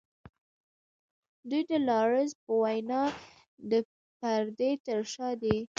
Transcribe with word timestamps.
دوی 1.49 1.63
د 1.69 1.71
رالز 1.89 2.31
په 2.43 2.51
وینا 2.61 3.01
د 3.71 3.73
پردې 4.19 4.71
تر 4.85 4.99
شا 5.13 5.29
دي. 5.41 5.57